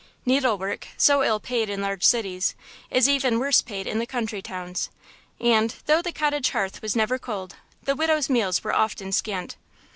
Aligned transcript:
Needlework, 0.25 0.87
so 0.97 1.21
ill 1.23 1.39
paid 1.39 1.69
in 1.69 1.79
large 1.79 2.03
cities, 2.03 2.55
is 2.89 3.07
even 3.07 3.37
worse 3.37 3.61
paid 3.61 3.85
in 3.85 3.99
the 3.99 4.07
country 4.07 4.41
towns, 4.41 4.89
and, 5.39 5.75
though 5.85 6.01
the 6.01 6.11
cottage 6.11 6.49
hearth 6.49 6.81
was 6.81 6.95
never 6.95 7.19
cold, 7.19 7.57
the 7.83 7.93
widow's 7.95 8.27
meals 8.27 8.63
were 8.63 8.73
often 8.73 9.11
scant. 9.11 9.57